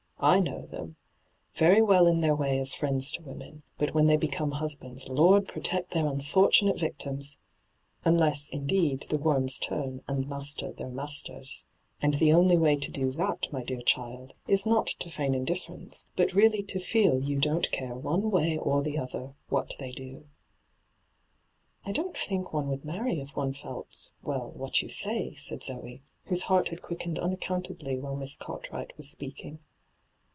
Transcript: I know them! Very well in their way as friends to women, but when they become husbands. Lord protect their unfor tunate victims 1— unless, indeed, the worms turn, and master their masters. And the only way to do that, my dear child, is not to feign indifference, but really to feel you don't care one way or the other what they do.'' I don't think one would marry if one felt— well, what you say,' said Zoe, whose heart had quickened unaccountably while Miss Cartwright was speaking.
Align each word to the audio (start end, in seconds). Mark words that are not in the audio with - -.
I 0.23 0.39
know 0.39 0.67
them! 0.67 0.97
Very 1.55 1.81
well 1.81 2.05
in 2.05 2.21
their 2.21 2.35
way 2.35 2.59
as 2.59 2.75
friends 2.75 3.11
to 3.13 3.23
women, 3.23 3.63
but 3.79 3.95
when 3.95 4.05
they 4.05 4.17
become 4.17 4.51
husbands. 4.51 5.09
Lord 5.09 5.47
protect 5.47 5.93
their 5.95 6.03
unfor 6.03 6.49
tunate 6.51 6.77
victims 6.79 7.39
1— 8.03 8.13
unless, 8.13 8.47
indeed, 8.49 9.01
the 9.09 9.17
worms 9.17 9.57
turn, 9.57 10.03
and 10.07 10.29
master 10.29 10.71
their 10.71 10.91
masters. 10.91 11.63
And 12.03 12.13
the 12.13 12.33
only 12.33 12.55
way 12.55 12.75
to 12.75 12.91
do 12.91 13.11
that, 13.13 13.51
my 13.51 13.63
dear 13.63 13.81
child, 13.81 14.33
is 14.47 14.63
not 14.63 14.85
to 14.99 15.09
feign 15.09 15.33
indifference, 15.33 16.05
but 16.15 16.33
really 16.35 16.61
to 16.65 16.79
feel 16.79 17.19
you 17.19 17.39
don't 17.39 17.71
care 17.71 17.95
one 17.95 18.29
way 18.29 18.59
or 18.59 18.83
the 18.83 18.99
other 18.99 19.33
what 19.49 19.73
they 19.79 19.91
do.'' 19.91 20.27
I 21.87 21.91
don't 21.93 22.15
think 22.15 22.53
one 22.53 22.67
would 22.67 22.85
marry 22.85 23.19
if 23.19 23.35
one 23.35 23.53
felt— 23.53 24.11
well, 24.21 24.51
what 24.51 24.83
you 24.83 24.87
say,' 24.87 25.33
said 25.33 25.63
Zoe, 25.63 26.03
whose 26.25 26.43
heart 26.43 26.69
had 26.69 26.83
quickened 26.83 27.17
unaccountably 27.17 27.97
while 27.97 28.15
Miss 28.15 28.37
Cartwright 28.37 28.95
was 28.97 29.09
speaking. 29.09 29.57